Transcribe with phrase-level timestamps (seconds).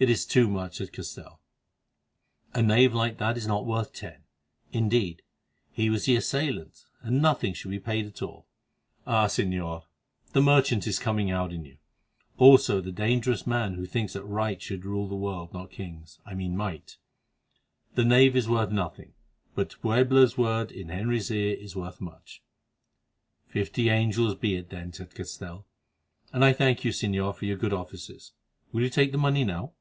[0.00, 1.40] "It is too much," said Castell;
[2.52, 4.24] "a knave like that is not worth ten.
[4.70, 5.22] Indeed,
[5.72, 8.46] he was the assailant, and nothing should be paid at all."
[9.06, 9.28] "Ah!
[9.28, 9.84] Señor,
[10.34, 11.78] the merchant is coming out in you;
[12.36, 16.54] also the dangerous man who thinks that right should rule the world, not kings—I mean
[16.54, 16.98] might.
[17.94, 19.14] The knave is worth nothing,
[19.54, 22.42] but de Puebla's word in Henry's ear is worth much."
[23.48, 25.64] "Fifty angels be it then," said Castell,
[26.30, 28.32] "and I thank you, Señor, for your good offices.
[28.70, 29.72] Will you take the money now?"